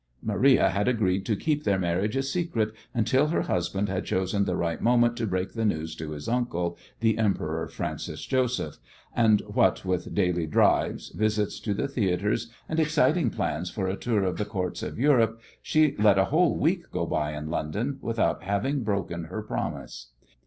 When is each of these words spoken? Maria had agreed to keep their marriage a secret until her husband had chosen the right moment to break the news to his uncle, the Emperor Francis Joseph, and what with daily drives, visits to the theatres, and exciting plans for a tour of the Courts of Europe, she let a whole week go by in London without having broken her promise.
Maria 0.23 0.69
had 0.71 0.87
agreed 0.87 1.27
to 1.27 1.35
keep 1.35 1.63
their 1.63 1.77
marriage 1.77 2.15
a 2.15 2.23
secret 2.23 2.73
until 2.91 3.27
her 3.27 3.43
husband 3.43 3.87
had 3.87 4.03
chosen 4.03 4.45
the 4.45 4.55
right 4.55 4.81
moment 4.81 5.15
to 5.15 5.27
break 5.27 5.53
the 5.53 5.63
news 5.63 5.93
to 5.95 6.09
his 6.09 6.27
uncle, 6.27 6.75
the 7.01 7.19
Emperor 7.19 7.67
Francis 7.67 8.25
Joseph, 8.25 8.77
and 9.15 9.41
what 9.41 9.85
with 9.85 10.15
daily 10.15 10.47
drives, 10.47 11.09
visits 11.09 11.59
to 11.59 11.75
the 11.75 11.87
theatres, 11.87 12.49
and 12.67 12.79
exciting 12.79 13.29
plans 13.29 13.69
for 13.69 13.87
a 13.87 13.95
tour 13.95 14.23
of 14.23 14.37
the 14.39 14.43
Courts 14.45 14.81
of 14.81 14.97
Europe, 14.97 15.39
she 15.61 15.95
let 15.97 16.17
a 16.17 16.25
whole 16.33 16.57
week 16.57 16.89
go 16.89 17.05
by 17.05 17.37
in 17.37 17.51
London 17.51 17.99
without 18.01 18.41
having 18.41 18.81
broken 18.81 19.25
her 19.25 19.43
promise. 19.43 20.07